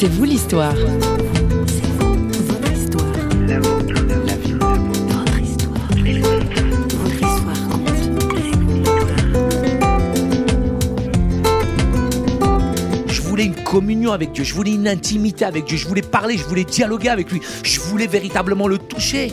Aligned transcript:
C'est 0.00 0.06
vous 0.06 0.22
l'histoire. 0.22 0.76
Je 13.08 13.20
voulais 13.22 13.44
une 13.46 13.56
communion 13.64 14.12
avec 14.12 14.30
Dieu, 14.30 14.44
je 14.44 14.54
voulais 14.54 14.70
une 14.70 14.86
intimité 14.86 15.44
avec 15.44 15.64
Dieu, 15.64 15.76
je 15.76 15.88
voulais 15.88 16.02
parler, 16.02 16.36
je 16.38 16.44
voulais 16.44 16.62
dialoguer 16.62 17.08
avec 17.08 17.32
lui, 17.32 17.40
je 17.64 17.80
voulais 17.80 18.06
véritablement 18.06 18.68
le 18.68 18.78
toucher. 18.78 19.32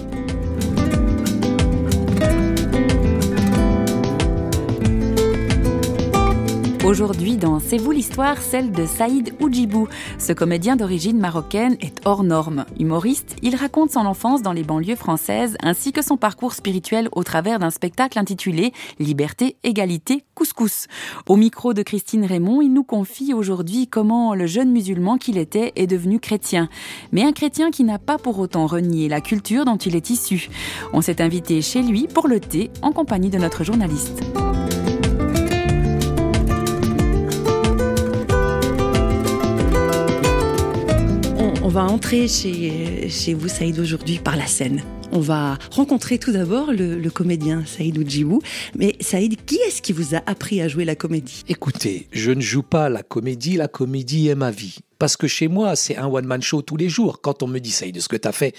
Aujourd'hui, 6.86 7.36
dans 7.36 7.60
C'est 7.60 7.80
vous 7.80 7.90
l'histoire, 7.90 8.38
celle 8.38 8.72
de 8.72 8.86
Saïd 8.86 9.34
Oudjibou. 9.42 9.88
Ce 10.20 10.34
comédien 10.34 10.76
d'origine 10.76 11.18
marocaine 11.18 11.78
est 11.82 12.00
hors 12.06 12.24
norme. 12.24 12.66
Humoriste, 12.80 13.38
il 13.42 13.56
raconte 13.56 13.89
son 13.89 14.02
enfance 14.02 14.43
dans 14.43 14.54
les 14.54 14.62
banlieues 14.62 14.96
françaises 14.96 15.57
ainsi 15.64 15.92
que 15.92 16.04
son 16.04 16.16
parcours 16.16 16.54
spirituel 16.54 17.10
au 17.14 17.24
travers 17.24 17.57
d'un 17.57 17.71
spectacle 17.71 18.20
intitulé 18.20 18.71
Liberté, 19.00 19.56
égalité, 19.64 20.26
couscous. 20.36 20.86
Au 21.28 21.38
micro 21.38 21.74
de 21.74 21.82
Christine 21.82 22.24
Raymond, 22.24 22.62
il 22.62 22.71
nous 22.71 22.84
confie 22.84 23.34
aujourd'hui 23.34 23.88
comment 23.88 24.36
le 24.36 24.46
jeune 24.46 24.71
musulman 24.71 25.18
qu'il 25.18 25.40
était 25.40 25.74
est 25.76 25.88
devenu 25.88 26.20
chrétien. 26.20 26.70
Mais 27.12 27.24
un 27.24 27.32
chrétien 27.32 27.71
qui 27.71 27.84
n'a 27.84 27.98
pas 27.98 28.20
pour 28.20 28.38
autant 28.38 28.68
renié 28.68 29.10
la 29.10 29.21
culture 29.21 29.65
dont 29.65 29.78
il 29.78 29.96
est 29.96 30.12
issu. 30.12 30.52
On 30.93 31.02
s'est 31.02 31.20
invité 31.20 31.64
chez 31.64 31.82
lui 31.82 32.08
pour 32.08 32.28
le 32.28 32.40
thé 32.40 32.70
en 32.84 32.92
compagnie 32.92 33.31
de 33.31 33.40
notre 33.40 33.64
journaliste. 33.64 34.22
Va 41.75 41.84
entrer 41.84 42.30
chez, 42.30 43.09
chez 43.09 43.34
vous, 43.34 43.50
Saïd, 43.50 43.78
aujourd'hui 43.80 44.20
par 44.20 44.38
la 44.38 44.48
scène. 44.48 44.81
On 45.12 45.20
va 45.20 45.58
rencontrer 45.72 46.18
tout 46.20 46.31
d'abord 46.31 46.72
le, 46.72 46.98
le 46.98 47.09
comédien 47.09 47.66
Saïd 47.66 47.98
Oudjibou. 47.98 48.42
Mais 48.78 48.95
Saïd, 49.02 49.36
qui 49.44 49.58
est-ce 49.58 49.81
qui 49.81 49.92
vous 49.92 50.16
a 50.16 50.22
appris 50.26 50.62
à 50.62 50.70
jouer 50.70 50.86
la 50.86 50.96
comédie? 50.96 51.44
Écoutez, 51.50 52.08
je 52.14 52.31
ne 52.31 52.40
joue 52.40 52.64
pas 52.64 52.88
la 52.88 53.03
comédie, 53.03 53.58
la 53.58 53.68
comédie 53.68 54.30
est 54.30 54.36
ma 54.36 54.52
vie. 54.52 54.78
Parce 55.00 55.18
que 55.18 55.28
chez 55.28 55.50
moi, 55.50 55.76
c'est 55.76 55.98
un 55.98 56.08
one-man 56.08 56.42
show 56.42 56.62
tous 56.62 56.78
les 56.78 56.88
jours. 56.88 57.20
Quand 57.20 57.44
on 57.44 57.48
me 57.48 57.59
dit, 57.59 57.72
Saïd, 57.72 57.98
est-ce 57.98 58.08
que 58.08 58.16
tu 58.16 58.28
as 58.30 58.31
fait 58.31 58.56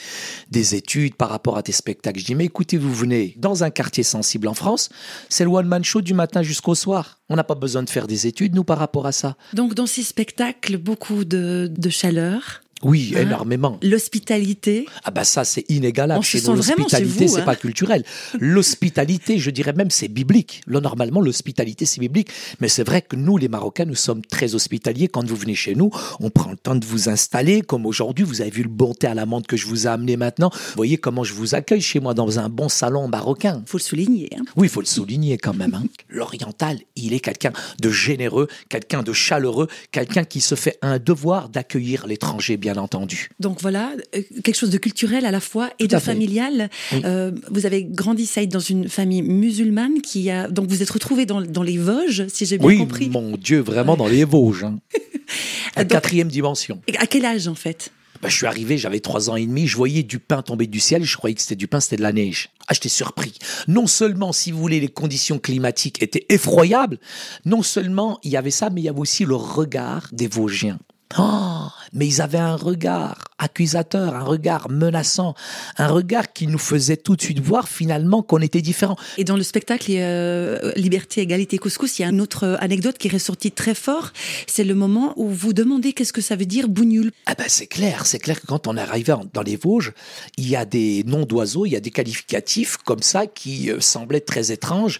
des 0.50 0.74
études 0.74 1.14
par 1.14 1.30
rapport 1.30 1.56
à 1.56 1.62
tes 1.62 1.72
spectacles? 1.72 2.20
Je 2.20 2.26
dis, 2.26 2.34
mais 2.34 2.44
écoutez, 2.44 2.76
vous 2.76 2.92
venez 2.92 3.34
dans 3.38 3.64
un 3.64 3.70
quartier 3.70 4.02
sensible 4.02 4.46
en 4.46 4.54
France, 4.54 4.90
c'est 5.30 5.44
le 5.44 5.50
one-man 5.50 5.82
show 5.82 6.02
du 6.02 6.12
matin 6.12 6.42
jusqu'au 6.42 6.74
soir. 6.74 7.18
On 7.30 7.36
n'a 7.36 7.44
pas 7.44 7.54
besoin 7.54 7.82
de 7.82 7.88
faire 7.88 8.06
des 8.06 8.26
études, 8.26 8.54
nous, 8.54 8.64
par 8.64 8.78
rapport 8.78 9.06
à 9.06 9.12
ça. 9.12 9.38
Donc, 9.54 9.72
dans 9.72 9.86
ces 9.86 10.02
spectacles, 10.02 10.76
beaucoup 10.76 11.24
de, 11.24 11.72
de 11.74 11.88
chaleur, 11.88 12.60
Oui, 12.82 13.14
Hein 13.16 13.22
énormément. 13.22 13.78
l'hospitalité. 13.82 14.86
Ah 15.04 15.10
bah 15.10 15.24
ça 15.24 15.44
c'est 15.44 15.64
inégalable. 15.70 16.18
On 16.20 16.22
se 16.22 16.28
Chez 16.30 16.38
nous, 16.38 16.62
chez 16.62 16.74
l'hospitalité 16.74 17.28
c'est 17.28 17.40
hein. 17.40 17.44
pas 17.44 17.56
culturel. 17.56 18.04
L'hospitalité, 18.38 19.38
je 19.38 19.50
dirais 19.50 19.72
même 19.72 19.90
c'est 19.90 20.08
biblique. 20.08 20.62
Là 20.66 20.80
normalement 20.80 21.20
l'hospitalité 21.20 21.84
c'est 21.84 22.00
biblique, 22.00 22.28
mais 22.60 22.68
c'est 22.68 22.84
vrai 22.84 23.02
que 23.02 23.16
nous 23.16 23.36
les 23.36 23.48
Marocains 23.48 23.84
nous 23.84 23.94
sommes 23.94 24.22
très 24.24 24.54
hospitaliers. 24.54 25.08
Quand 25.08 25.24
vous 25.26 25.36
venez 25.36 25.54
chez 25.54 25.74
nous, 25.74 25.90
on 26.20 26.30
prend 26.30 26.50
le 26.50 26.56
temps 26.56 26.74
de 26.74 26.84
vous 26.84 27.08
installer. 27.08 27.60
Comme 27.62 27.86
aujourd'hui, 27.86 28.24
vous 28.24 28.40
avez 28.40 28.50
vu 28.50 28.62
le 28.62 28.68
bon 28.68 28.94
thé 28.94 29.06
à 29.06 29.14
la 29.14 29.26
menthe 29.26 29.46
que 29.46 29.56
je 29.56 29.66
vous 29.66 29.86
ai 29.86 29.90
amené 29.90 30.16
maintenant. 30.16 30.50
Vous 30.52 30.72
voyez 30.76 30.96
comment 30.98 31.24
je 31.24 31.32
vous 31.34 31.54
accueille 31.54 31.80
chez 31.80 32.00
moi 32.00 32.14
dans 32.14 32.38
un 32.38 32.48
bon 32.48 32.68
salon 32.68 33.08
marocain. 33.08 33.62
Faut 33.66 33.78
le 33.78 33.82
souligner. 33.82 34.30
hein. 34.38 34.42
Oui, 34.56 34.66
il 34.68 34.70
faut 34.70 34.80
le 34.80 34.86
souligner 34.86 35.38
quand 35.38 35.54
même. 35.54 35.74
hein. 35.74 35.84
L'oriental, 36.08 36.78
il 36.96 37.12
est 37.12 37.20
quelqu'un 37.20 37.52
de 37.80 37.90
généreux, 37.90 38.48
quelqu'un 38.68 39.02
de 39.02 39.12
chaleureux, 39.12 39.68
quelqu'un 39.92 40.24
qui 40.24 40.40
se 40.40 40.54
fait 40.54 40.78
un 40.82 40.98
devoir 40.98 41.48
d'accueillir 41.48 42.06
l'étranger, 42.06 42.56
bien 42.72 42.82
entendu. 42.82 43.28
Donc 43.40 43.60
voilà, 43.60 43.92
euh, 44.14 44.22
quelque 44.42 44.54
chose 44.56 44.70
de 44.70 44.78
culturel 44.78 45.24
à 45.24 45.30
la 45.30 45.40
fois 45.40 45.70
et 45.78 45.86
Tout 45.88 45.94
de 45.96 46.00
familial. 46.00 46.68
Oui. 46.92 47.00
Euh, 47.04 47.30
vous 47.50 47.64
avez 47.66 47.84
grandi, 47.84 48.26
Saïd, 48.26 48.50
dans 48.50 48.58
une 48.58 48.88
famille 48.88 49.22
musulmane 49.22 50.00
qui 50.02 50.30
a. 50.30 50.48
Donc 50.48 50.68
vous 50.68 50.82
êtes 50.82 50.90
retrouvé 50.90 51.26
dans, 51.26 51.40
dans 51.40 51.62
les 51.62 51.78
Vosges, 51.78 52.26
si 52.28 52.44
j'ai 52.46 52.58
bien 52.58 52.66
Oui, 52.66 52.78
compris. 52.78 53.08
mon 53.08 53.36
Dieu, 53.36 53.60
vraiment 53.60 53.96
dans 53.96 54.08
les 54.08 54.24
Vosges. 54.24 54.64
hein. 54.64 54.78
Donc- 55.76 55.88
quatrième 55.88 56.28
dimension. 56.28 56.80
À 56.98 57.06
quel 57.06 57.24
âge, 57.24 57.46
en 57.48 57.54
fait? 57.54 57.90
Ben, 58.22 58.30
je 58.30 58.34
suis 58.36 58.46
arrivé, 58.46 58.78
j'avais 58.78 59.00
trois 59.00 59.28
ans 59.28 59.36
et 59.36 59.44
demi, 59.44 59.66
je 59.66 59.76
voyais 59.76 60.02
du 60.02 60.18
pain 60.18 60.40
tomber 60.40 60.66
du 60.66 60.80
ciel, 60.80 61.04
je 61.04 61.16
croyais 61.18 61.34
que 61.34 61.42
c'était 61.42 61.54
du 61.54 61.68
pain, 61.68 61.80
c'était 61.80 61.96
de 61.96 62.02
la 62.02 62.12
neige. 62.14 62.48
Ah, 62.66 62.72
j'étais 62.72 62.88
surpris. 62.88 63.34
Non 63.68 63.86
seulement, 63.86 64.32
si 64.32 64.50
vous 64.52 64.58
voulez, 64.58 64.80
les 64.80 64.88
conditions 64.88 65.38
climatiques 65.38 66.02
étaient 66.02 66.24
effroyables, 66.30 66.98
non 67.44 67.62
seulement 67.62 68.18
il 68.24 68.30
y 68.30 68.36
avait 68.38 68.50
ça, 68.50 68.70
mais 68.70 68.80
il 68.80 68.84
y 68.84 68.88
avait 68.88 68.98
aussi 69.00 69.26
le 69.26 69.34
regard 69.36 70.08
des 70.12 70.28
Vosgiens. 70.28 70.78
Oh, 71.18 71.68
mais 71.92 72.06
ils 72.08 72.20
avaient 72.20 72.36
un 72.38 72.56
regard 72.56 73.24
accusateur, 73.38 74.14
un 74.16 74.24
regard 74.24 74.68
menaçant, 74.70 75.34
un 75.78 75.86
regard 75.86 76.32
qui 76.32 76.48
nous 76.48 76.58
faisait 76.58 76.96
tout 76.96 77.14
de 77.14 77.22
suite 77.22 77.38
voir 77.38 77.68
finalement 77.68 78.22
qu'on 78.22 78.40
était 78.40 78.60
différents. 78.60 78.96
Et 79.16 79.22
dans 79.24 79.36
le 79.36 79.44
spectacle 79.44 79.92
euh, 79.94 80.72
Liberté, 80.74 81.20
Égalité, 81.20 81.58
Couscous, 81.58 81.98
il 81.98 82.02
y 82.02 82.04
a 82.04 82.08
une 82.08 82.20
autre 82.20 82.44
euh, 82.44 82.56
anecdote 82.58 82.98
qui 82.98 83.06
est 83.06 83.12
ressortie 83.12 83.52
très 83.52 83.74
fort. 83.74 84.10
C'est 84.48 84.64
le 84.64 84.74
moment 84.74 85.12
où 85.16 85.28
vous 85.28 85.52
demandez 85.52 85.92
qu'est-ce 85.92 86.12
que 86.12 86.20
ça 86.20 86.34
veut 86.34 86.44
dire 86.46 86.68
bougnoul. 86.68 87.12
Ah 87.26 87.34
ben 87.38 87.46
c'est 87.48 87.68
clair, 87.68 88.04
c'est 88.04 88.18
clair 88.18 88.40
que 88.40 88.46
quand 88.46 88.66
on 88.66 88.76
est 88.76 88.80
arrivé 88.80 89.12
en- 89.12 89.24
dans 89.32 89.42
les 89.42 89.56
Vosges, 89.56 89.92
il 90.36 90.48
y 90.48 90.56
a 90.56 90.64
des 90.64 91.04
noms 91.04 91.24
d'oiseaux, 91.24 91.66
il 91.66 91.70
y 91.70 91.76
a 91.76 91.80
des 91.80 91.92
qualificatifs 91.92 92.78
comme 92.78 93.02
ça 93.02 93.26
qui 93.28 93.70
euh, 93.70 93.80
semblaient 93.80 94.20
très 94.20 94.50
étranges. 94.50 94.98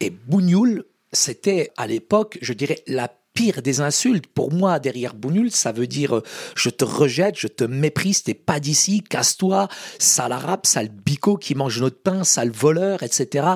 Et 0.00 0.10
bougnoul, 0.10 0.84
c'était 1.12 1.72
à 1.76 1.86
l'époque, 1.88 2.38
je 2.42 2.52
dirais, 2.52 2.80
la 2.86 3.08
pire 3.38 3.62
des 3.62 3.80
insultes. 3.80 4.26
Pour 4.26 4.52
moi, 4.52 4.80
derrière 4.80 5.14
bougnoul, 5.14 5.52
ça 5.52 5.70
veut 5.70 5.86
dire 5.86 6.16
euh, 6.16 6.22
je 6.56 6.70
te 6.70 6.84
rejette, 6.84 7.38
je 7.38 7.46
te 7.46 7.62
méprise, 7.62 8.24
t'es 8.24 8.34
pas 8.34 8.58
d'ici, 8.58 9.00
casse-toi, 9.00 9.68
sale 10.00 10.32
arabe, 10.32 10.66
sale 10.66 10.88
bico 10.88 11.36
qui 11.36 11.54
mange 11.54 11.80
notre 11.80 12.02
pain, 12.02 12.24
sale 12.24 12.50
voleur, 12.50 13.04
etc. 13.04 13.46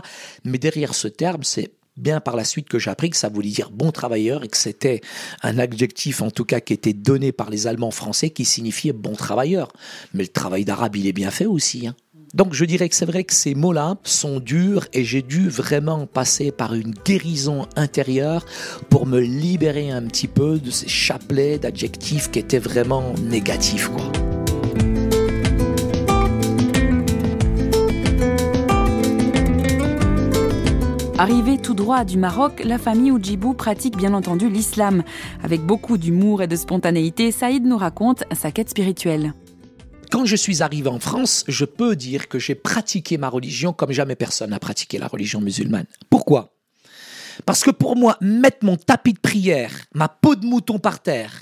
Mais 0.45 0.59
derrière 0.59 0.95
ce 0.95 1.09
terme, 1.09 1.43
c'est 1.43 1.73
bien 1.97 2.21
par 2.21 2.37
la 2.37 2.45
suite 2.45 2.69
que 2.69 2.79
j'ai 2.79 2.91
appris 2.91 3.11
que 3.11 3.17
ça 3.17 3.29
voulait 3.29 3.49
dire 3.49 3.73
bon 3.73 3.91
travailleur 3.91 4.45
et 4.45 4.49
que 4.49 4.57
c'était 4.57 5.01
un 5.43 5.59
adjectif 5.59 6.23
en 6.23 6.31
tout 6.31 6.45
cas 6.45 6.61
qui 6.61 6.75
était 6.75 6.93
donné 6.93 7.33
par 7.33 7.51
les 7.51 7.67
Allemands 7.67 7.91
français 7.91 8.31
qui 8.31 8.45
signifiait 8.45 8.93
bon 8.93 9.17
travailleur. 9.17 9.67
Mais 10.15 10.23
le 10.23 10.29
travail 10.29 10.65
d'arabe, 10.65 10.95
il 10.95 11.09
est 11.09 11.13
bien 11.13 11.33
fait 11.33 11.47
aussi. 11.47 11.89
hein. 11.89 11.97
Donc 12.35 12.55
je 12.55 12.65
dirais 12.65 12.89
que 12.89 12.95
c'est 12.95 13.05
vrai 13.05 13.25
que 13.25 13.35
ces 13.35 13.55
mots-là 13.55 13.97
sont 14.05 14.41
durs 14.41 14.87
et 14.95 15.05
j'ai 15.05 15.21
dû 15.21 15.51
vraiment 15.51 16.07
passer 16.07 16.51
par 16.51 16.73
une 16.73 16.95
guérison 17.05 17.67
intérieure 17.77 18.47
pour 18.89 19.05
me 19.05 19.21
libérer 19.21 19.91
un 19.91 20.03
petit 20.03 20.29
peu 20.29 20.59
de 20.59 20.71
ces 20.71 20.89
chapelets 20.89 21.59
d'adjectifs 21.59 22.31
qui 22.31 22.39
étaient 22.39 22.59
vraiment 22.59 23.13
négatifs. 23.23 23.91
Arrivée 31.19 31.59
tout 31.59 31.75
droit 31.75 32.05
du 32.05 32.17
Maroc, 32.17 32.63
la 32.65 32.79
famille 32.79 33.13
Oudjibou 33.13 33.53
pratique 33.53 33.97
bien 33.97 34.15
entendu 34.15 34.49
l'islam. 34.49 35.05
Avec 35.45 35.61
beaucoup 35.61 35.99
d'humour 35.99 36.43
et 36.43 36.47
de 36.47 36.57
spontanéité, 36.57 37.31
Saïd 37.31 37.65
nous 37.65 37.77
raconte 37.77 38.25
sa 38.33 38.51
quête 38.51 38.71
spirituelle. 38.71 39.35
Quand 40.13 40.27
je 40.27 40.37
suis 40.37 40.63
arrivé 40.63 40.91
en 40.91 41.01
France, 41.01 41.43
je 41.49 41.65
peux 41.65 41.97
dire 41.97 42.29
que 42.29 42.39
j'ai 42.39 42.55
pratiqué 42.55 43.17
ma 43.17 43.31
religion 43.31 43.73
comme 43.73 43.93
jamais 43.93 44.15
personne 44.15 44.51
n'a 44.51 44.59
pratiqué 44.59 44.99
la 44.99 45.07
religion 45.07 45.41
musulmane. 45.41 45.87
Pourquoi? 46.11 46.55
Parce 47.47 47.65
que 47.65 47.71
pour 47.71 47.97
moi, 47.97 48.19
mettre 48.21 48.59
mon 48.61 48.77
tapis 48.77 49.15
de 49.15 49.19
prière, 49.19 49.73
ma 49.95 50.09
peau 50.09 50.35
de 50.35 50.45
mouton 50.45 50.79
par 50.79 51.01
terre, 51.01 51.33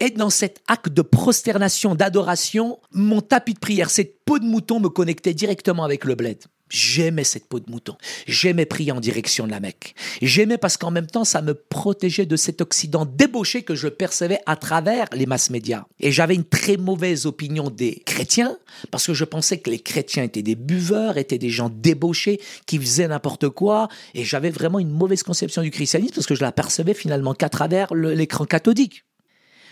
être 0.00 0.16
dans 0.16 0.30
cet 0.30 0.62
acte 0.66 0.88
de 0.88 1.02
prosternation, 1.02 1.94
d'adoration, 1.94 2.80
mon 2.90 3.20
tapis 3.20 3.54
de 3.54 3.60
prière, 3.60 3.88
cette 3.88 4.24
peau 4.24 4.40
de 4.40 4.44
mouton 4.44 4.80
me 4.80 4.88
connectait 4.88 5.32
directement 5.32 5.84
avec 5.84 6.04
le 6.04 6.16
bled. 6.16 6.42
J'aimais 6.70 7.24
cette 7.24 7.46
peau 7.46 7.60
de 7.60 7.70
mouton. 7.70 7.96
J'aimais 8.26 8.66
prier 8.66 8.92
en 8.92 9.00
direction 9.00 9.46
de 9.46 9.50
la 9.50 9.60
Mecque. 9.60 9.94
J'aimais 10.22 10.58
parce 10.58 10.76
qu'en 10.76 10.90
même 10.90 11.06
temps, 11.06 11.24
ça 11.24 11.42
me 11.42 11.54
protégeait 11.54 12.26
de 12.26 12.36
cet 12.36 12.60
Occident 12.60 13.06
débauché 13.06 13.62
que 13.62 13.74
je 13.74 13.88
percevais 13.88 14.40
à 14.46 14.56
travers 14.56 15.06
les 15.12 15.26
masses 15.26 15.50
médias. 15.50 15.84
Et 16.00 16.12
j'avais 16.12 16.34
une 16.34 16.44
très 16.44 16.76
mauvaise 16.76 17.26
opinion 17.26 17.70
des 17.70 18.02
chrétiens 18.04 18.58
parce 18.90 19.06
que 19.06 19.14
je 19.14 19.24
pensais 19.24 19.58
que 19.58 19.70
les 19.70 19.78
chrétiens 19.78 20.24
étaient 20.24 20.42
des 20.42 20.56
buveurs, 20.56 21.16
étaient 21.16 21.38
des 21.38 21.50
gens 21.50 21.70
débauchés 21.70 22.40
qui 22.66 22.78
faisaient 22.78 23.08
n'importe 23.08 23.48
quoi. 23.48 23.88
Et 24.14 24.24
j'avais 24.24 24.50
vraiment 24.50 24.78
une 24.78 24.90
mauvaise 24.90 25.22
conception 25.22 25.62
du 25.62 25.70
christianisme 25.70 26.14
parce 26.14 26.26
que 26.26 26.34
je 26.34 26.42
l'apercevais 26.42 26.94
finalement 26.94 27.34
qu'à 27.34 27.48
travers 27.48 27.94
l'écran 27.94 28.44
cathodique. 28.44 29.04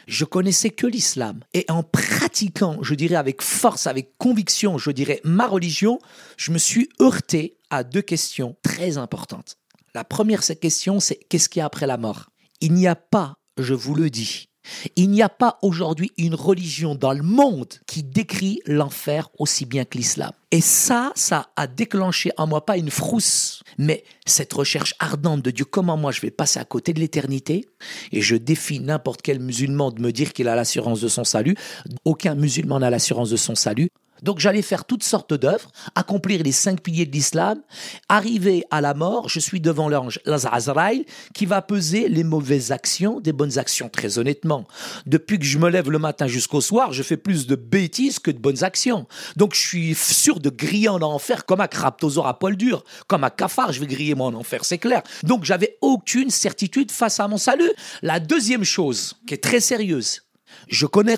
Je 0.06 0.24
connaissais 0.24 0.70
que 0.70 0.86
l'islam. 0.86 1.40
Et 1.52 1.64
en 1.68 1.82
pratiquant, 1.82 2.78
je 2.80 2.94
dirais 2.94 3.16
avec 3.16 3.42
force, 3.42 3.86
avec 3.86 4.16
conviction, 4.18 4.78
je 4.78 4.92
dirais 4.92 5.20
ma 5.24 5.46
religion, 5.48 5.98
je 6.36 6.52
me 6.52 6.58
suis 6.58 6.88
heurté 7.00 7.58
à 7.70 7.82
deux 7.82 8.02
questions 8.02 8.56
très 8.62 8.98
importantes. 8.98 9.58
La 9.94 10.04
première 10.04 10.42
question, 10.42 11.00
c'est 11.00 11.16
qu'est-ce 11.28 11.48
qu'il 11.48 11.60
y 11.60 11.62
a 11.62 11.66
après 11.66 11.86
la 11.86 11.96
mort? 11.96 12.30
Il 12.60 12.74
n'y 12.74 12.86
a 12.86 12.94
pas, 12.94 13.34
je 13.58 13.74
vous 13.74 13.94
le 13.94 14.08
dis, 14.10 14.48
Il 14.96 15.10
n'y 15.10 15.22
a 15.22 15.28
pas 15.28 15.58
aujourd'hui 15.62 16.12
une 16.16 16.34
religion 16.34 16.94
dans 16.94 17.12
le 17.12 17.22
monde 17.22 17.74
qui 17.86 18.02
décrit 18.02 18.60
l'enfer 18.66 19.28
aussi 19.38 19.66
bien 19.66 19.84
que 19.84 19.98
l'islam. 19.98 20.32
Et 20.50 20.60
ça, 20.60 21.12
ça 21.14 21.50
a 21.56 21.66
déclenché 21.66 22.30
en 22.36 22.46
moi 22.46 22.64
pas 22.64 22.76
une 22.76 22.90
frousse, 22.90 23.62
mais 23.78 24.04
cette 24.26 24.52
recherche 24.52 24.94
ardente 24.98 25.42
de 25.42 25.50
Dieu, 25.50 25.64
comment 25.64 25.96
moi 25.96 26.12
je 26.12 26.20
vais 26.20 26.30
passer 26.30 26.60
à 26.60 26.64
côté 26.64 26.92
de 26.92 27.00
l'éternité? 27.00 27.68
Et 28.12 28.22
je 28.22 28.36
défie 28.36 28.80
n'importe 28.80 29.22
quel 29.22 29.40
musulman 29.40 29.90
de 29.90 30.00
me 30.00 30.12
dire 30.12 30.32
qu'il 30.32 30.48
a 30.48 30.54
l'assurance 30.54 31.00
de 31.00 31.08
son 31.08 31.24
salut. 31.24 31.56
Aucun 32.04 32.34
musulman 32.34 32.78
n'a 32.78 32.90
l'assurance 32.90 33.30
de 33.30 33.36
son 33.36 33.54
salut. 33.54 33.90
Donc 34.22 34.38
j'allais 34.38 34.62
faire 34.62 34.84
toutes 34.84 35.04
sortes 35.04 35.34
d'œuvres, 35.34 35.70
accomplir 35.94 36.42
les 36.42 36.52
cinq 36.52 36.80
piliers 36.80 37.06
de 37.06 37.12
l'islam, 37.12 37.60
arriver 38.08 38.64
à 38.70 38.80
la 38.80 38.94
mort, 38.94 39.28
je 39.28 39.40
suis 39.40 39.60
devant 39.60 39.88
l'ange 39.88 40.20
Azraïl 40.26 41.04
qui 41.34 41.46
va 41.46 41.62
peser 41.62 42.08
les 42.08 42.24
mauvaises 42.24 42.72
actions 42.72 43.20
des 43.20 43.32
bonnes 43.32 43.58
actions, 43.58 43.88
très 43.88 44.18
honnêtement. 44.18 44.66
Depuis 45.06 45.38
que 45.38 45.44
je 45.44 45.58
me 45.58 45.68
lève 45.68 45.90
le 45.90 45.98
matin 45.98 46.26
jusqu'au 46.26 46.60
soir, 46.60 46.92
je 46.92 47.02
fais 47.02 47.16
plus 47.16 47.46
de 47.46 47.56
bêtises 47.56 48.18
que 48.18 48.30
de 48.30 48.38
bonnes 48.38 48.64
actions. 48.64 49.06
Donc 49.36 49.54
je 49.54 49.60
suis 49.60 49.94
sûr 49.94 50.40
de 50.40 50.50
griller 50.50 50.88
en 50.88 51.02
enfer 51.02 51.44
comme 51.44 51.60
un 51.60 51.66
craptosaure 51.66 52.26
à 52.26 52.38
poil 52.38 52.56
dur, 52.56 52.84
comme 53.06 53.24
un 53.24 53.30
cafard, 53.30 53.72
je 53.72 53.80
vais 53.80 53.86
griller 53.86 54.14
moi 54.14 54.26
en 54.26 54.34
enfer, 54.34 54.64
c'est 54.64 54.78
clair. 54.78 55.02
Donc 55.22 55.44
j'avais 55.44 55.78
aucune 55.80 56.30
certitude 56.30 56.90
face 56.90 57.20
à 57.20 57.28
mon 57.28 57.38
salut. 57.38 57.70
La 58.02 58.20
deuxième 58.20 58.64
chose, 58.64 59.14
qui 59.26 59.34
est 59.34 59.42
très 59.42 59.60
sérieuse, 59.60 60.22
je 60.68 60.86
connais 60.86 61.16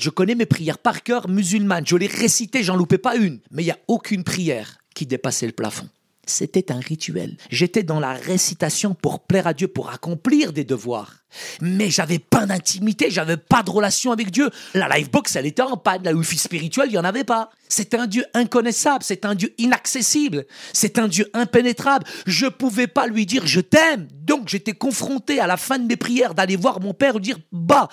je 0.00 0.10
connais 0.10 0.34
mes 0.34 0.46
prières 0.46 0.78
par 0.78 1.02
cœur 1.02 1.28
musulmanes. 1.28 1.86
Je 1.86 1.96
les 1.96 2.06
récitais, 2.06 2.62
j'en 2.62 2.76
loupais 2.76 2.98
pas 2.98 3.16
une. 3.16 3.40
Mais 3.50 3.62
il 3.62 3.66
n'y 3.66 3.72
a 3.72 3.78
aucune 3.88 4.24
prière 4.24 4.78
qui 4.94 5.06
dépassait 5.06 5.46
le 5.46 5.52
plafond. 5.52 5.88
C'était 6.30 6.72
un 6.72 6.80
rituel. 6.80 7.36
J'étais 7.50 7.82
dans 7.82 8.00
la 8.00 8.12
récitation 8.12 8.94
pour 8.94 9.20
plaire 9.20 9.46
à 9.46 9.54
Dieu, 9.54 9.68
pour 9.68 9.90
accomplir 9.90 10.52
des 10.52 10.64
devoirs. 10.64 11.16
Mais 11.60 11.90
j'avais 11.90 12.18
pas 12.18 12.46
d'intimité, 12.46 13.10
j'avais 13.10 13.36
pas 13.36 13.62
de 13.62 13.70
relation 13.70 14.12
avec 14.12 14.30
Dieu. 14.30 14.50
La 14.74 14.88
livebox, 14.88 15.36
elle 15.36 15.46
était 15.46 15.62
en 15.62 15.76
panne. 15.76 16.02
La 16.04 16.12
wifi 16.12 16.38
spirituelle, 16.38 16.88
il 16.88 16.94
y 16.94 16.98
en 16.98 17.04
avait 17.04 17.24
pas. 17.24 17.50
C'est 17.68 17.94
un 17.94 18.06
Dieu 18.06 18.24
inconnaissable, 18.34 19.04
c'est 19.04 19.24
un 19.24 19.36
Dieu 19.36 19.54
inaccessible, 19.58 20.46
c'est 20.72 20.98
un 20.98 21.06
Dieu 21.06 21.30
impénétrable. 21.34 22.04
Je 22.26 22.46
pouvais 22.46 22.88
pas 22.88 23.06
lui 23.06 23.26
dire 23.26 23.46
je 23.46 23.60
t'aime. 23.60 24.08
Donc 24.22 24.48
j'étais 24.48 24.72
confronté 24.72 25.38
à 25.38 25.46
la 25.46 25.56
fin 25.56 25.78
de 25.78 25.86
mes 25.86 25.96
prières 25.96 26.34
d'aller 26.34 26.56
voir 26.56 26.80
mon 26.80 26.94
père 26.94 27.16
et 27.16 27.20
dire 27.20 27.38
bah 27.52 27.88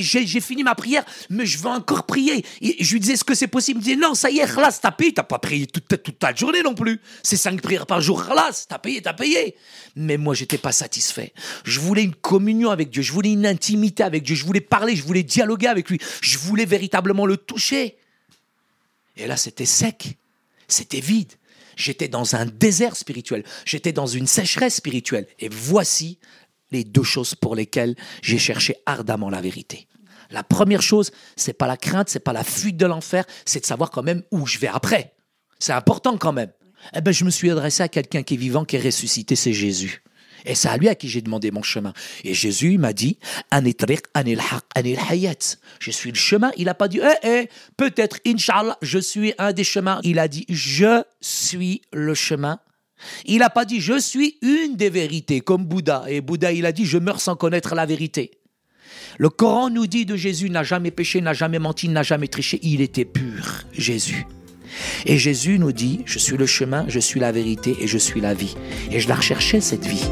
j'ai 0.00 0.40
fini 0.40 0.62
ma 0.62 0.74
prière, 0.74 1.04
mais 1.28 1.44
je 1.44 1.58
veux 1.58 1.68
encore 1.68 2.06
prier. 2.06 2.44
Je 2.60 2.92
lui 2.92 3.00
disais 3.00 3.14
est-ce 3.14 3.24
que 3.24 3.34
c'est 3.34 3.48
possible? 3.48 3.80
Il 3.80 3.82
me 3.82 3.84
disait 3.84 4.08
non, 4.08 4.14
ça 4.14 4.30
y 4.30 4.38
est, 4.38 4.56
là, 4.56 4.70
t'as 4.72 4.90
payé, 4.90 5.12
t'as 5.12 5.22
pas 5.22 5.38
prié 5.38 5.66
toute, 5.66 6.02
toute 6.02 6.18
ta 6.18 6.34
journée 6.34 6.62
non 6.62 6.74
plus. 6.74 7.00
C'est 7.22 7.36
cinq 7.36 7.60
prières 7.60 7.86
par 7.86 8.00
jour, 8.00 8.22
là, 8.34 8.50
t'as 8.68 8.78
payé, 8.78 9.02
t'as 9.02 9.12
payé. 9.12 9.56
Mais 9.96 10.16
moi 10.16 10.34
j'étais 10.34 10.58
pas 10.58 10.72
satisfait. 10.72 11.32
Je 11.64 11.80
voulais 11.80 12.04
une 12.04 12.14
communion 12.14 12.70
avec 12.70 12.90
Dieu, 12.90 13.02
je 13.02 13.12
voulais 13.12 13.32
une 13.32 13.46
intimité 13.46 14.02
avec 14.02 14.22
Dieu, 14.22 14.34
je 14.34 14.44
voulais 14.44 14.60
parler, 14.60 14.96
je 14.96 15.02
voulais 15.02 15.22
dialoguer 15.22 15.66
avec 15.66 15.90
lui, 15.90 15.98
je 16.20 16.38
voulais 16.38 16.64
véritablement 16.64 17.26
le 17.26 17.36
toucher. 17.36 17.96
Et 19.16 19.26
là, 19.26 19.36
c'était 19.36 19.66
sec, 19.66 20.16
c'était 20.68 21.00
vide. 21.00 21.32
J'étais 21.76 22.08
dans 22.08 22.36
un 22.36 22.44
désert 22.44 22.96
spirituel, 22.96 23.44
j'étais 23.64 23.92
dans 23.92 24.06
une 24.06 24.26
sécheresse 24.26 24.76
spirituelle. 24.76 25.26
Et 25.38 25.48
voici 25.48 26.18
les 26.72 26.84
deux 26.84 27.02
choses 27.02 27.34
pour 27.34 27.54
lesquelles 27.54 27.94
j'ai 28.22 28.38
cherché 28.38 28.76
ardemment 28.86 29.30
la 29.30 29.40
vérité. 29.40 29.86
La 30.30 30.42
première 30.42 30.82
chose, 30.82 31.10
c'est 31.36 31.52
pas 31.52 31.66
la 31.66 31.76
crainte, 31.76 32.08
c'est 32.08 32.20
pas 32.20 32.32
la 32.32 32.44
fuite 32.44 32.76
de 32.76 32.86
l'enfer, 32.86 33.24
c'est 33.44 33.60
de 33.60 33.66
savoir 33.66 33.90
quand 33.90 34.02
même 34.02 34.22
où 34.30 34.46
je 34.46 34.58
vais 34.58 34.68
après. 34.68 35.14
C'est 35.58 35.72
important 35.72 36.16
quand 36.16 36.32
même. 36.32 36.50
Eh 36.96 37.00
ben, 37.00 37.12
je 37.12 37.24
me 37.24 37.30
suis 37.30 37.50
adressé 37.50 37.82
à 37.82 37.88
quelqu'un 37.88 38.22
qui 38.22 38.34
est 38.34 38.38
vivant, 38.38 38.64
qui 38.64 38.76
est 38.76 38.80
ressuscité, 38.80 39.36
c'est 39.36 39.52
Jésus. 39.52 40.02
Et 40.44 40.54
c'est 40.54 40.68
à 40.68 40.76
lui 40.76 40.88
à 40.88 40.94
qui 40.94 41.08
j'ai 41.08 41.20
demandé 41.20 41.50
mon 41.50 41.62
chemin. 41.62 41.92
Et 42.24 42.34
Jésus 42.34 42.76
m'a 42.78 42.92
dit, 42.92 43.18
je 45.78 45.90
suis 45.90 46.10
le 46.10 46.16
chemin. 46.16 46.50
Il 46.56 46.64
n'a 46.64 46.74
pas 46.74 46.88
dit, 46.88 47.00
eh, 47.00 47.28
eh, 47.28 47.48
peut-être, 47.76 48.18
Inch'Allah, 48.26 48.76
je 48.82 48.98
suis 48.98 49.34
un 49.38 49.52
des 49.52 49.64
chemins. 49.64 50.00
Il 50.02 50.18
a 50.18 50.26
dit, 50.28 50.44
je 50.48 51.04
suis 51.20 51.82
le 51.92 52.14
chemin. 52.14 52.58
Il 53.26 53.38
n'a 53.38 53.50
pas 53.50 53.64
dit, 53.64 53.80
je 53.80 53.98
suis 53.98 54.36
une 54.42 54.76
des 54.76 54.90
vérités, 54.90 55.40
comme 55.40 55.64
Bouddha. 55.64 56.04
Et 56.08 56.20
Bouddha, 56.20 56.52
il 56.52 56.66
a 56.66 56.72
dit, 56.72 56.84
je 56.84 56.98
meurs 56.98 57.20
sans 57.20 57.36
connaître 57.36 57.74
la 57.74 57.86
vérité. 57.86 58.32
Le 59.18 59.28
Coran 59.28 59.70
nous 59.70 59.86
dit 59.86 60.06
de 60.06 60.16
Jésus, 60.16 60.50
n'a 60.50 60.62
jamais 60.62 60.90
péché, 60.90 61.20
n'a 61.20 61.32
jamais 61.32 61.58
menti, 61.58 61.88
n'a 61.88 62.02
jamais 62.02 62.28
triché. 62.28 62.58
Il 62.62 62.80
était 62.80 63.04
pur, 63.04 63.64
Jésus. 63.72 64.26
Et 65.06 65.18
Jésus 65.18 65.58
nous 65.58 65.72
dit, 65.72 66.00
je 66.06 66.18
suis 66.18 66.36
le 66.36 66.46
chemin, 66.46 66.86
je 66.88 66.98
suis 66.98 67.20
la 67.20 67.32
vérité 67.32 67.76
et 67.80 67.86
je 67.86 67.98
suis 67.98 68.20
la 68.20 68.34
vie. 68.34 68.56
Et 68.90 69.00
je 69.00 69.08
la 69.08 69.16
recherchais, 69.16 69.60
cette 69.60 69.86
vie. 69.86 70.08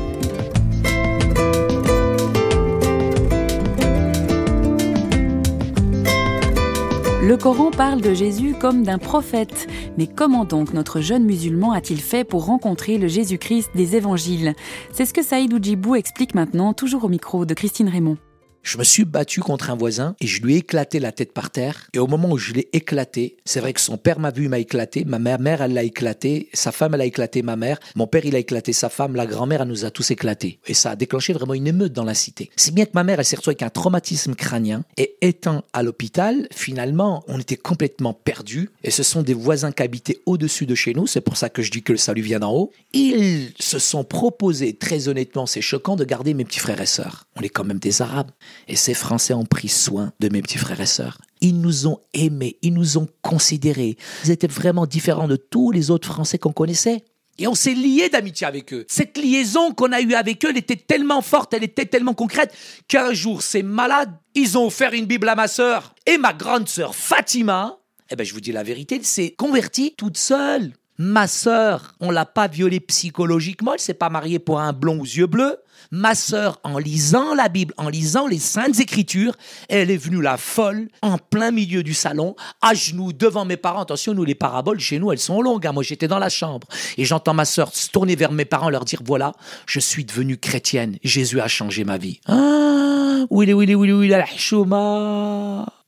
Le 7.31 7.37
Coran 7.37 7.71
parle 7.71 8.01
de 8.01 8.13
Jésus 8.13 8.55
comme 8.59 8.83
d'un 8.83 8.99
prophète. 8.99 9.69
Mais 9.97 10.09
comment 10.09 10.45
donc 10.45 10.75
notre 10.75 11.01
jeune 11.01 11.25
musulman 11.25 11.71
a-t-il 11.71 12.01
fait 12.01 12.25
pour 12.25 12.45
rencontrer 12.45 12.99
le 12.99 13.07
Jésus-Christ 13.07 13.71
des 13.77 13.95
évangiles? 13.95 14.57
C'est 14.91 15.05
ce 15.05 15.15
que 15.15 15.23
Saïd 15.23 15.55
Oujibou 15.55 15.95
explique 15.95 16.35
maintenant, 16.35 16.73
toujours 16.73 17.05
au 17.05 17.09
micro 17.09 17.45
de 17.45 17.55
Christine 17.55 17.89
Raymond. 17.89 18.17
Je 18.63 18.79
me 18.79 18.85
suis 18.85 19.05
battu 19.05 19.41
contre 19.41 19.71
un 19.71 19.77
voisin 19.77 20.15
et 20.21 20.27
je 20.27 20.43
lui 20.43 20.55
ai 20.55 20.59
éclaté 20.59 21.01
la 21.01 21.13
tête 21.13 21.33
par 21.33 21.51
terre. 21.51 21.89
Et 21.95 21.99
au 21.99 22.07
moment 22.07 22.31
où 22.31 22.39
je 22.39 22.53
l'ai 22.53 22.69
éclaté, 22.73 23.37
c'est 23.45 23.61
vrai 23.61 23.73
que 23.73 23.81
son 23.81 23.97
père 23.97 24.19
m'a 24.19 24.31
vu, 24.31 24.49
m'a 24.49 24.59
éclaté, 24.59 25.05
ma 25.05 25.19
mère, 25.19 25.63
elle 25.63 25.73
l'a 25.73 25.83
éclaté, 25.83 26.49
sa 26.53 26.71
femme, 26.71 26.95
elle 26.95 27.01
a 27.01 27.07
éclaté 27.07 27.43
ma 27.43 27.57
mère, 27.57 27.79
mon 27.97 28.07
père, 28.07 28.25
il 28.25 28.37
a 28.37 28.39
éclaté 28.39 28.73
sa 28.73 28.89
femme, 28.89 29.17
la 29.17 29.27
grand-mère, 29.27 29.63
elle 29.63 29.69
nous 29.69 29.85
a 29.85 29.91
tous 29.91 30.11
éclatés. 30.11 30.59
Et 30.67 30.75
ça 30.75 30.91
a 30.91 30.97
déclenché 30.97 31.33
vraiment 31.33 31.55
une 31.55 31.67
émeute 31.67 31.93
dans 31.93 32.05
la 32.05 32.15
cité. 32.15 32.51
C'est 32.57 32.75
bien 32.75 32.85
que 32.85 32.93
ma 32.95 33.05
mère, 33.05 33.19
elle 33.19 33.25
s'est 33.25 33.37
retrouvée 33.37 33.57
avec 33.59 33.63
un 33.63 33.71
traumatisme 33.71 34.35
crânien 34.35 34.85
et 34.97 35.17
étant 35.23 35.65
à 35.73 35.83
l'hôpital, 35.83 36.47
finalement, 36.53 37.25
on 37.29 37.41
était 37.41 37.57
complètement 37.57 38.13
perdus. 38.13 38.71
Et 38.85 38.91
ce 38.91 39.03
sont 39.03 39.23
des 39.23 39.35
voisins 39.35 39.73
qui 39.73 39.83
habitaient 39.83 40.21
au-dessus 40.27 40.67
de 40.67 40.75
chez 40.75 40.93
nous, 40.93 41.07
c'est 41.07 41.21
pour 41.21 41.37
ça 41.37 41.49
que 41.49 41.63
je 41.63 41.71
dis 41.71 41.83
que 41.83 41.93
le 41.93 41.99
salut 41.99 42.23
vient 42.23 42.41
d'en 42.41 42.53
haut. 42.53 42.73
Ils 42.93 43.53
se 43.59 43.79
sont 43.79 44.05
proposés, 44.05 44.75
très 44.75 45.09
honnêtement, 45.09 45.47
c'est 45.47 45.61
choquant 45.61 45.97
de 45.97 46.05
garder 46.05 46.35
mes 46.35 46.45
petits 46.45 46.61
frères 46.61 46.81
et 46.81 46.87
sœurs. 46.87 47.27
On 47.41 47.43
est 47.43 47.49
quand 47.49 47.65
même 47.65 47.79
des 47.79 48.03
Arabes. 48.03 48.33
Et 48.69 48.77
ces 48.77 48.93
Français 48.93 49.33
ont 49.33 49.47
pris 49.47 49.69
soin 49.69 50.13
de 50.21 50.29
mes 50.29 50.43
petits 50.43 50.59
frères 50.59 50.81
et 50.81 50.87
sœurs. 50.87 51.19
Ils 51.41 51.59
nous 51.59 51.87
ont 51.87 52.01
aimés, 52.13 52.59
ils 52.61 52.75
nous 52.75 52.99
ont 52.99 53.09
considérés. 53.23 53.97
Ils 54.25 54.31
étaient 54.31 54.47
vraiment 54.47 54.85
différents 54.85 55.27
de 55.27 55.37
tous 55.37 55.71
les 55.71 55.91
autres 55.91 56.07
Français 56.07 56.37
qu'on 56.37 56.53
connaissait. 56.53 57.03
Et 57.39 57.47
on 57.47 57.55
s'est 57.55 57.73
liés 57.73 58.11
d'amitié 58.11 58.47
avec 58.47 58.75
eux. 58.75 58.85
Cette 58.89 59.17
liaison 59.17 59.73
qu'on 59.73 59.93
a 59.93 60.03
eue 60.03 60.13
avec 60.13 60.45
eux, 60.45 60.51
elle 60.51 60.59
était 60.59 60.77
tellement 60.77 61.23
forte, 61.23 61.55
elle 61.55 61.65
était 61.65 61.87
tellement 61.87 62.13
concrète, 62.13 62.55
qu'un 62.89 63.15
jour, 63.15 63.41
ces 63.41 63.63
malades, 63.63 64.13
ils 64.35 64.59
ont 64.59 64.67
offert 64.67 64.93
une 64.93 65.07
Bible 65.07 65.27
à 65.27 65.35
ma 65.35 65.49
sœur. 65.49 65.95
Et 66.05 66.19
ma 66.19 66.35
grande 66.35 66.69
sœur 66.69 66.95
Fatima, 66.95 67.79
eh 68.11 68.17
ben, 68.17 68.27
je 68.27 68.35
vous 68.35 68.43
dis 68.43 68.53
la 68.53 68.63
vérité, 68.63 68.97
elle 68.97 69.07
s'est 69.07 69.31
convertie 69.31 69.95
toute 69.97 70.19
seule. 70.19 70.75
Ma 71.03 71.27
sœur, 71.27 71.95
on 72.01 72.11
l'a 72.11 72.27
pas 72.27 72.47
violée 72.47 72.79
psychologiquement, 72.79 73.73
elle 73.73 73.81
s'est 73.81 73.95
pas 73.95 74.11
mariée 74.11 74.39
pour 74.39 74.61
un 74.61 74.75
blond 74.75 75.01
aux 75.01 75.05
yeux 75.05 75.27
bleus. 75.27 75.57
Ma 75.91 76.15
sœur, 76.15 76.61
en 76.63 76.77
lisant 76.77 77.35
la 77.35 77.49
Bible, 77.49 77.73
en 77.79 77.89
lisant 77.89 78.27
les 78.27 78.39
Saintes 78.39 78.81
Écritures, 78.81 79.35
elle 79.71 79.91
est 79.91 79.97
venue 79.97 80.21
la 80.21 80.37
folle 80.37 80.89
en 81.01 81.17
plein 81.17 81.53
milieu 81.53 81.83
du 81.83 81.95
salon, 81.95 82.37
à 82.61 82.75
genoux 82.75 83.15
devant 83.15 83.47
mes 83.47 83.57
parents. 83.57 83.81
Attention, 83.81 84.13
nous 84.13 84.25
les 84.25 84.35
paraboles 84.35 84.79
chez 84.79 84.99
nous, 84.99 85.11
elles 85.11 85.19
sont 85.19 85.41
longues. 85.41 85.67
Hein. 85.67 85.73
Moi, 85.73 85.85
j'étais 85.85 86.07
dans 86.07 86.19
la 86.19 86.29
chambre 86.29 86.69
et 86.99 87.07
j'entends 87.07 87.33
ma 87.33 87.47
sœur 87.47 87.75
se 87.75 87.89
tourner 87.89 88.15
vers 88.15 88.33
mes 88.33 88.45
parents, 88.45 88.69
leur 88.69 88.85
dire 88.85 89.01
voilà, 89.03 89.33
je 89.65 89.81
suis 89.81 90.05
devenue 90.05 90.37
chrétienne. 90.37 90.99
Jésus 91.03 91.41
a 91.41 91.49
changé 91.49 91.83
ma 91.85 91.97
vie. 91.97 92.21
Ah, 92.27 93.25
oui, 93.31 93.51
oui, 93.51 93.75
oui, 93.75 93.91
oui, 93.91 94.09
la 94.09 94.27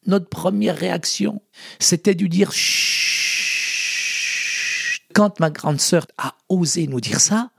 Notre 0.06 0.28
première 0.30 0.78
réaction, 0.78 1.42
c'était 1.80 2.14
de 2.14 2.26
dire 2.26 2.50
quand 5.22 5.38
ma 5.38 5.50
grande 5.50 5.80
sœur 5.80 6.08
a 6.18 6.34
osé 6.48 6.88
nous 6.88 7.00
dire 7.00 7.20
ça, 7.20 7.50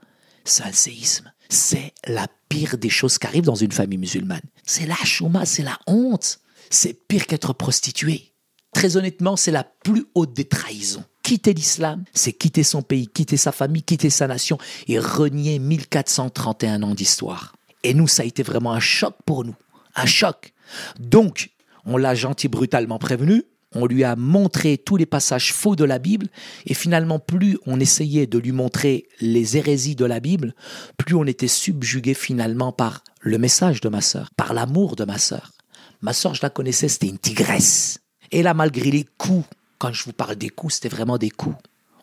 c'est 0.44 0.64
un 0.64 0.72
séisme. 0.72 1.32
C'est 1.48 1.94
la 2.06 2.26
pire 2.50 2.76
des 2.76 2.90
choses 2.90 3.16
qui 3.16 3.26
arrivent 3.26 3.46
dans 3.46 3.54
une 3.54 3.72
famille 3.72 3.96
musulmane. 3.96 4.42
C'est 4.66 4.84
la 4.84 4.96
chouma, 4.96 5.46
c'est 5.46 5.62
la 5.62 5.78
honte. 5.86 6.40
C'est 6.68 6.92
pire 7.08 7.26
qu'être 7.26 7.54
prostituée. 7.54 8.34
Très 8.74 8.98
honnêtement, 8.98 9.36
c'est 9.36 9.50
la 9.50 9.64
plus 9.64 10.04
haute 10.14 10.34
des 10.34 10.44
trahisons. 10.44 11.04
Quitter 11.22 11.54
l'islam, 11.54 12.04
c'est 12.12 12.34
quitter 12.34 12.64
son 12.64 12.82
pays, 12.82 13.08
quitter 13.08 13.38
sa 13.38 13.50
famille, 13.50 13.82
quitter 13.82 14.10
sa 14.10 14.26
nation 14.26 14.58
et 14.86 14.98
renier 14.98 15.58
1431 15.58 16.82
ans 16.82 16.94
d'histoire. 16.94 17.54
Et 17.82 17.94
nous, 17.94 18.08
ça 18.08 18.24
a 18.24 18.26
été 18.26 18.42
vraiment 18.42 18.74
un 18.74 18.80
choc 18.80 19.14
pour 19.24 19.42
nous. 19.46 19.56
Un 19.94 20.04
choc. 20.04 20.52
Donc, 21.00 21.48
on 21.86 21.96
l'a 21.96 22.14
gentil 22.14 22.48
brutalement 22.48 22.98
prévenu, 22.98 23.44
on 23.74 23.86
lui 23.86 24.04
a 24.04 24.16
montré 24.16 24.78
tous 24.78 24.96
les 24.96 25.06
passages 25.06 25.52
faux 25.52 25.76
de 25.76 25.84
la 25.84 25.98
Bible, 25.98 26.28
et 26.66 26.74
finalement, 26.74 27.18
plus 27.18 27.58
on 27.66 27.80
essayait 27.80 28.26
de 28.26 28.38
lui 28.38 28.52
montrer 28.52 29.08
les 29.20 29.56
hérésies 29.56 29.96
de 29.96 30.04
la 30.04 30.20
Bible, 30.20 30.54
plus 30.96 31.14
on 31.14 31.24
était 31.24 31.48
subjugué 31.48 32.14
finalement 32.14 32.72
par 32.72 33.02
le 33.20 33.38
message 33.38 33.80
de 33.80 33.88
ma 33.88 34.00
sœur, 34.00 34.30
par 34.36 34.54
l'amour 34.54 34.96
de 34.96 35.04
ma 35.04 35.18
sœur. 35.18 35.52
Ma 36.00 36.12
sœur, 36.12 36.34
je 36.34 36.42
la 36.42 36.50
connaissais, 36.50 36.88
c'était 36.88 37.08
une 37.08 37.18
tigresse. 37.18 37.98
Et 38.30 38.42
là, 38.42 38.54
malgré 38.54 38.90
les 38.90 39.06
coups, 39.16 39.46
quand 39.78 39.92
je 39.92 40.04
vous 40.04 40.12
parle 40.12 40.36
des 40.36 40.50
coups, 40.50 40.74
c'était 40.74 40.88
vraiment 40.88 41.18
des 41.18 41.30
coups. 41.30 41.56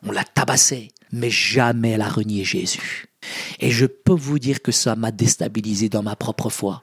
on 0.04 0.12
la 0.12 0.24
tabassait, 0.24 0.90
mais 1.12 1.30
jamais 1.30 1.92
elle 1.92 2.02
a 2.02 2.10
renié 2.10 2.44
Jésus. 2.44 3.06
Et 3.60 3.70
je 3.70 3.86
peux 3.86 4.14
vous 4.14 4.40
dire 4.40 4.62
que 4.62 4.72
ça 4.72 4.96
m'a 4.96 5.12
déstabilisé 5.12 5.90
dans 5.90 6.02
ma 6.02 6.16
propre 6.16 6.50
foi. 6.50 6.80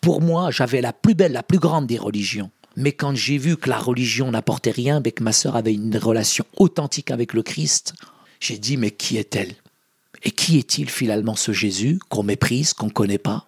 Pour 0.00 0.22
moi, 0.22 0.50
j'avais 0.50 0.80
la 0.80 0.92
plus 0.92 1.14
belle, 1.14 1.32
la 1.32 1.42
plus 1.42 1.58
grande 1.58 1.86
des 1.86 1.98
religions. 1.98 2.50
Mais 2.80 2.92
quand 2.92 3.16
j'ai 3.16 3.38
vu 3.38 3.56
que 3.56 3.68
la 3.68 3.76
religion 3.76 4.30
n'apportait 4.30 4.70
rien, 4.70 5.00
mais 5.04 5.10
que 5.10 5.24
ma 5.24 5.32
sœur 5.32 5.56
avait 5.56 5.74
une 5.74 5.96
relation 5.96 6.44
authentique 6.56 7.10
avec 7.10 7.34
le 7.34 7.42
Christ, 7.42 7.94
j'ai 8.38 8.56
dit, 8.56 8.76
mais 8.76 8.92
qui 8.92 9.16
est-elle? 9.16 9.56
Et 10.22 10.30
qui 10.30 10.58
est-il 10.58 10.88
finalement 10.88 11.34
ce 11.34 11.50
Jésus 11.50 11.98
qu'on 12.08 12.22
méprise, 12.22 12.74
qu'on 12.74 12.86
ne 12.86 12.92
connaît 12.92 13.18
pas? 13.18 13.46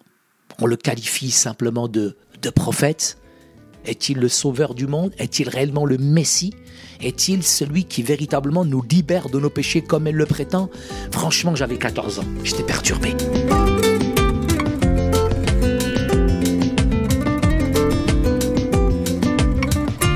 On 0.59 0.65
le 0.65 0.75
qualifie 0.75 1.31
simplement 1.31 1.87
de, 1.87 2.17
de 2.41 2.49
prophète? 2.49 3.19
Est-il 3.85 4.17
le 4.17 4.27
sauveur 4.27 4.75
du 4.75 4.85
monde? 4.85 5.13
Est-il 5.17 5.47
réellement 5.47 5.85
le 5.85 5.97
Messie? 5.97 6.53
Est-il 7.01 7.41
celui 7.41 7.85
qui 7.85 8.03
véritablement 8.03 8.65
nous 8.65 8.81
libère 8.81 9.29
de 9.29 9.39
nos 9.39 9.49
péchés 9.49 9.81
comme 9.81 10.07
elle 10.07 10.15
le 10.15 10.25
prétend? 10.25 10.69
Franchement, 11.09 11.55
j'avais 11.55 11.77
14 11.77 12.19
ans, 12.19 12.25
j'étais 12.43 12.63
perturbé. 12.63 13.15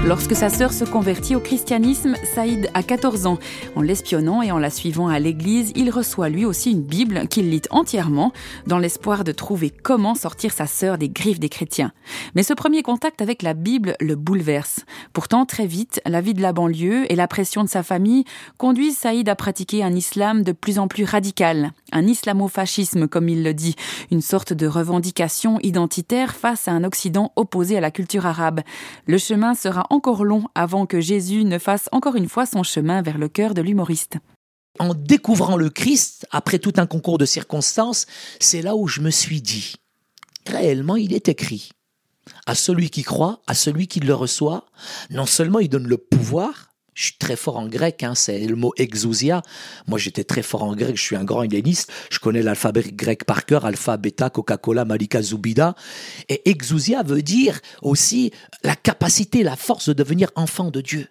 Lorsque 0.07 0.35
sa 0.35 0.49
sœur 0.49 0.71
se 0.71 0.83
convertit 0.83 1.35
au 1.35 1.39
christianisme, 1.39 2.13
Saïd 2.35 2.69
a 2.75 2.83
14 2.83 3.25
ans. 3.25 3.39
En 3.75 3.81
l'espionnant 3.81 4.43
et 4.43 4.51
en 4.51 4.59
la 4.59 4.69
suivant 4.69 5.07
à 5.07 5.17
l'église, 5.17 5.71
il 5.75 5.89
reçoit 5.89 6.29
lui 6.29 6.45
aussi 6.45 6.73
une 6.73 6.83
Bible 6.83 7.27
qu'il 7.27 7.49
lit 7.49 7.63
entièrement, 7.71 8.31
dans 8.67 8.77
l'espoir 8.77 9.23
de 9.23 9.31
trouver 9.31 9.71
comment 9.71 10.13
sortir 10.13 10.53
sa 10.53 10.67
sœur 10.67 10.99
des 10.99 11.09
griffes 11.09 11.39
des 11.39 11.49
chrétiens. 11.49 11.91
Mais 12.35 12.43
ce 12.43 12.53
premier 12.53 12.83
contact 12.83 13.19
avec 13.23 13.41
la 13.41 13.55
Bible 13.55 13.95
le 13.99 14.15
bouleverse. 14.15 14.85
Pourtant, 15.11 15.47
très 15.47 15.65
vite, 15.65 15.99
la 16.05 16.21
vie 16.21 16.35
de 16.35 16.41
la 16.43 16.53
banlieue 16.53 17.11
et 17.11 17.15
la 17.15 17.27
pression 17.27 17.63
de 17.63 17.69
sa 17.69 17.81
famille 17.81 18.25
conduisent 18.59 18.97
Saïd 18.97 19.27
à 19.27 19.35
pratiquer 19.35 19.83
un 19.83 19.95
islam 19.95 20.43
de 20.43 20.51
plus 20.51 20.77
en 20.77 20.87
plus 20.87 21.03
radical, 21.03 21.71
un 21.91 22.05
islamofascisme 22.05 23.07
comme 23.07 23.27
il 23.27 23.43
le 23.43 23.55
dit, 23.55 23.75
une 24.11 24.21
sorte 24.21 24.53
de 24.53 24.67
revendication 24.67 25.57
identitaire 25.63 26.35
face 26.35 26.67
à 26.67 26.73
un 26.73 26.83
Occident 26.83 27.31
opposé 27.35 27.75
à 27.75 27.81
la 27.81 27.89
culture 27.89 28.27
arabe. 28.27 28.61
Le 29.07 29.17
chemin 29.17 29.55
sera 29.55 29.87
encore 29.95 30.25
long 30.25 30.43
avant 30.53 30.85
que 30.85 30.99
Jésus 30.99 31.45
ne 31.45 31.57
fasse 31.57 31.89
encore 31.91 32.15
une 32.15 32.29
fois 32.29 32.45
son 32.45 32.63
chemin 32.63 33.01
vers 33.01 33.17
le 33.17 33.29
cœur 33.29 33.53
de 33.53 33.61
l'humoriste. 33.61 34.17
En 34.77 34.93
découvrant 34.93 35.55
le 35.55 35.69
Christ, 35.69 36.27
après 36.31 36.59
tout 36.59 36.73
un 36.77 36.85
concours 36.85 37.17
de 37.17 37.25
circonstances, 37.25 38.05
c'est 38.39 38.61
là 38.61 38.75
où 38.75 38.87
je 38.87 38.99
me 38.99 39.09
suis 39.09 39.41
dit, 39.41 39.75
réellement 40.45 40.97
il 40.97 41.13
est 41.13 41.29
écrit, 41.29 41.69
à 42.45 42.55
celui 42.55 42.89
qui 42.89 43.03
croit, 43.03 43.41
à 43.47 43.53
celui 43.53 43.87
qui 43.87 44.01
le 44.01 44.13
reçoit, 44.13 44.65
non 45.09 45.25
seulement 45.25 45.59
il 45.59 45.69
donne 45.69 45.87
le 45.87 45.97
pouvoir, 45.97 46.74
je 46.95 47.03
suis 47.03 47.17
très 47.17 47.35
fort 47.35 47.57
en 47.57 47.67
grec, 47.67 48.03
hein, 48.03 48.15
c'est 48.15 48.39
le 48.39 48.55
mot 48.55 48.73
exousia. 48.77 49.43
Moi, 49.85 49.99
j'étais 49.99 50.23
très 50.23 50.41
fort 50.41 50.63
en 50.63 50.75
grec, 50.75 50.95
je 50.95 51.01
suis 51.01 51.17
un 51.17 51.25
grand 51.25 51.43
helléniste. 51.43 51.91
Je 52.09 52.19
connais 52.19 52.41
l'alphabet 52.41 52.83
grec 52.93 53.25
par 53.25 53.45
cœur, 53.45 53.65
alpha, 53.65 53.97
bêta, 53.97 54.29
Coca-Cola, 54.29 54.85
Malika, 54.85 55.21
Zubida. 55.21 55.75
Et 56.29 56.49
exousia 56.49 57.03
veut 57.03 57.21
dire 57.21 57.59
aussi 57.81 58.31
la 58.63 58.75
capacité, 58.75 59.43
la 59.43 59.57
force 59.57 59.89
de 59.89 59.93
devenir 59.93 60.31
enfant 60.35 60.71
de 60.71 60.79
Dieu. 60.79 61.07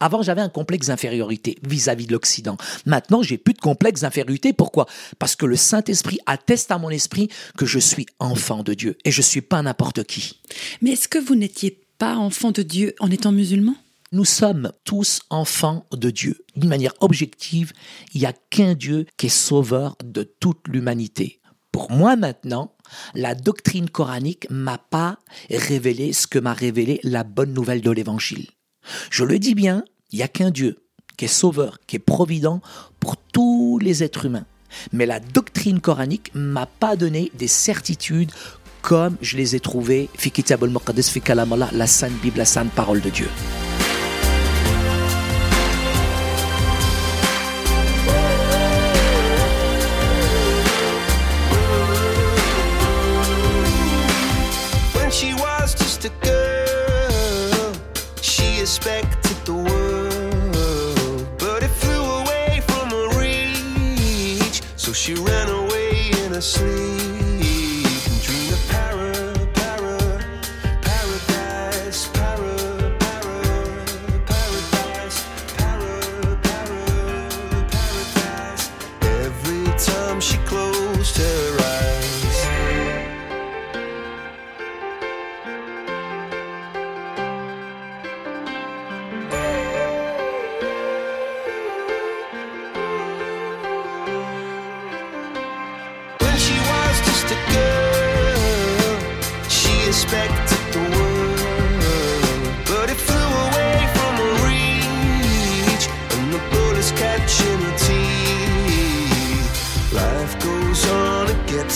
Avant, 0.00 0.22
j'avais 0.22 0.40
un 0.40 0.48
complexe 0.48 0.88
d'infériorité 0.88 1.56
vis-à-vis 1.62 2.06
de 2.06 2.12
l'Occident. 2.12 2.56
Maintenant, 2.86 3.22
j'ai 3.22 3.38
plus 3.38 3.54
de 3.54 3.60
complexe 3.60 4.02
d'infériorité. 4.02 4.52
Pourquoi? 4.52 4.86
Parce 5.18 5.36
que 5.36 5.46
le 5.46 5.56
Saint-Esprit 5.56 6.18
atteste 6.26 6.70
à 6.70 6.78
mon 6.78 6.90
esprit 6.90 7.28
que 7.58 7.66
je 7.66 7.78
suis 7.78 8.06
enfant 8.18 8.62
de 8.62 8.74
Dieu 8.74 8.96
et 9.04 9.10
je 9.10 9.22
suis 9.22 9.40
pas 9.42 9.60
n'importe 9.62 10.04
qui. 10.04 10.40
Mais 10.80 10.92
est-ce 10.92 11.08
que 11.08 11.18
vous 11.18 11.34
n'étiez 11.34 11.82
pas 11.98 12.16
enfant 12.16 12.52
de 12.52 12.62
Dieu 12.62 12.94
en 13.00 13.10
étant 13.10 13.32
musulman? 13.32 13.74
Nous 14.16 14.24
sommes 14.24 14.72
tous 14.84 15.20
enfants 15.28 15.84
de 15.92 16.08
Dieu. 16.08 16.42
D'une 16.56 16.70
manière 16.70 16.94
objective, 17.00 17.74
il 18.14 18.20
n'y 18.22 18.26
a 18.26 18.32
qu'un 18.32 18.72
Dieu 18.72 19.04
qui 19.18 19.26
est 19.26 19.28
sauveur 19.28 19.94
de 20.02 20.22
toute 20.22 20.68
l'humanité. 20.68 21.42
Pour 21.70 21.90
moi 21.90 22.16
maintenant, 22.16 22.74
la 23.14 23.34
doctrine 23.34 23.90
coranique 23.90 24.46
m'a 24.48 24.78
pas 24.78 25.18
révélé 25.50 26.14
ce 26.14 26.26
que 26.26 26.38
m'a 26.38 26.54
révélé 26.54 26.98
la 27.02 27.24
bonne 27.24 27.52
nouvelle 27.52 27.82
de 27.82 27.90
l'évangile. 27.90 28.46
Je 29.10 29.22
le 29.22 29.38
dis 29.38 29.54
bien, 29.54 29.84
il 30.12 30.16
n'y 30.16 30.22
a 30.22 30.28
qu'un 30.28 30.50
Dieu 30.50 30.86
qui 31.18 31.26
est 31.26 31.28
sauveur, 31.28 31.78
qui 31.86 31.96
est 31.96 31.98
provident 31.98 32.62
pour 33.00 33.18
tous 33.18 33.78
les 33.82 34.02
êtres 34.02 34.24
humains. 34.24 34.46
Mais 34.92 35.04
la 35.04 35.20
doctrine 35.20 35.80
coranique 35.80 36.30
m'a 36.34 36.64
pas 36.64 36.96
donné 36.96 37.30
des 37.34 37.48
certitudes 37.48 38.32
comme 38.80 39.16
je 39.20 39.36
les 39.36 39.56
ai 39.56 39.60
trouvées, 39.60 40.08
la 41.72 41.86
Sainte 41.86 42.20
Bible, 42.22 42.38
la 42.38 42.44
Sainte 42.46 42.70
Parole 42.70 43.02
de 43.02 43.10
Dieu. 43.10 43.28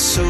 so 0.01 0.30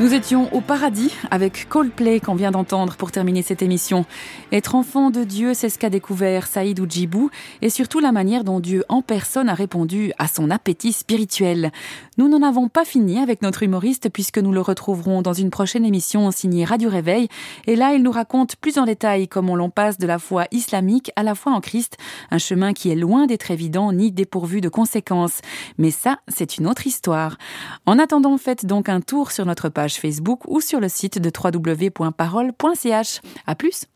Nous 0.00 0.14
étions 0.14 0.54
au 0.54 0.60
paradis 0.60 1.12
avec 1.32 1.68
Coldplay 1.68 2.20
qu'on 2.20 2.36
vient 2.36 2.52
d'entendre 2.52 2.94
pour 2.94 3.10
terminer 3.10 3.42
cette 3.42 3.62
émission. 3.62 4.06
Être 4.52 4.76
enfant 4.76 5.10
de 5.10 5.24
Dieu, 5.24 5.54
c'est 5.54 5.68
ce 5.68 5.76
qu'a 5.76 5.90
découvert 5.90 6.46
Saïd 6.46 6.78
Oujibou 6.78 7.30
et 7.62 7.68
surtout 7.68 7.98
la 7.98 8.12
manière 8.12 8.44
dont 8.44 8.60
Dieu 8.60 8.84
en 8.88 9.02
personne 9.02 9.48
a 9.48 9.54
répondu 9.54 10.12
à 10.16 10.28
son 10.28 10.50
appétit 10.50 10.92
spirituel. 10.92 11.72
Nous 12.16 12.28
n'en 12.28 12.46
avons 12.46 12.68
pas 12.68 12.84
fini 12.84 13.18
avec 13.18 13.42
notre 13.42 13.64
humoriste 13.64 14.08
puisque 14.08 14.38
nous 14.38 14.52
le 14.52 14.60
retrouverons 14.60 15.20
dans 15.20 15.32
une 15.32 15.50
prochaine 15.50 15.84
émission 15.84 16.30
signée 16.30 16.64
Radio 16.64 16.88
Réveil 16.90 17.26
et 17.66 17.74
là 17.74 17.92
il 17.94 18.04
nous 18.04 18.12
raconte 18.12 18.54
plus 18.54 18.78
en 18.78 18.84
détail 18.84 19.26
comment 19.26 19.56
l'on 19.56 19.68
passe 19.68 19.98
de 19.98 20.06
la 20.06 20.20
foi 20.20 20.44
islamique 20.52 21.10
à 21.16 21.24
la 21.24 21.34
foi 21.34 21.50
en 21.50 21.60
Christ, 21.60 21.96
un 22.30 22.38
chemin 22.38 22.72
qui 22.72 22.88
est 22.88 22.94
loin 22.94 23.26
d'être 23.26 23.50
évident 23.50 23.92
ni 23.92 24.12
dépourvu 24.12 24.60
de 24.60 24.68
conséquences. 24.68 25.40
Mais 25.76 25.90
ça, 25.90 26.20
c'est 26.28 26.58
une 26.58 26.68
autre 26.68 26.86
histoire. 26.86 27.36
En 27.84 27.98
attendant, 27.98 28.38
faites 28.38 28.64
donc 28.64 28.88
un 28.88 29.00
tour 29.00 29.32
sur 29.32 29.44
notre 29.44 29.68
Facebook 29.96 30.40
ou 30.46 30.60
sur 30.60 30.80
le 30.80 30.88
site 30.88 31.18
de 31.18 31.30
www.parole.ch. 31.30 33.20
À 33.46 33.54
plus! 33.54 33.86